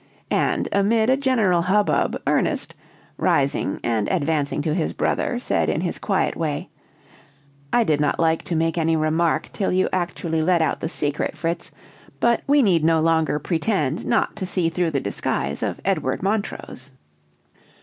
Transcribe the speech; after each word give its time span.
and 0.31 0.67
amid 0.71 1.11
a 1.11 1.15
general 1.15 1.61
hubbub, 1.61 2.19
Ernest, 2.25 2.73
rising 3.17 3.79
and 3.83 4.09
advancing 4.09 4.59
to 4.63 4.73
his 4.73 4.93
brother, 4.93 5.37
said 5.37 5.69
in 5.69 5.81
his 5.81 5.99
quiet 5.99 6.35
way: 6.35 6.69
"I 7.71 7.83
did 7.83 8.01
not 8.01 8.19
like 8.19 8.41
to 8.45 8.55
make 8.55 8.79
any 8.79 8.95
remark 8.95 9.51
till 9.53 9.71
you 9.71 9.87
actually 9.93 10.41
let 10.41 10.59
out 10.59 10.79
the 10.79 10.89
secret, 10.89 11.37
Fritz, 11.37 11.69
but 12.19 12.41
we 12.47 12.63
need 12.63 12.83
no 12.83 12.99
longer 12.99 13.37
pretend 13.37 14.03
not 14.03 14.35
to 14.37 14.45
see 14.47 14.69
through 14.69 14.89
the 14.89 14.99
disguise 15.01 15.61
of 15.61 15.79
Edward 15.85 16.23
Montrose." 16.23 16.89